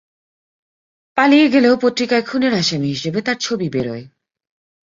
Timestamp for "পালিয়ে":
1.17-1.47